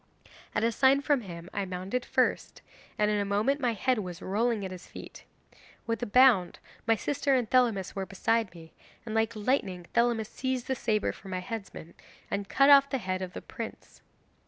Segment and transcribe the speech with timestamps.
[0.55, 2.63] At a sign from him I mounted first,
[2.97, 5.25] and in a moment my head was rolling at his feet.
[5.85, 8.73] With a bound my sister and Thelamis were beside me,
[9.05, 11.93] and like lightning Thelamis seized the sabre from the headsman,
[12.31, 14.01] and cut off the head of the prince.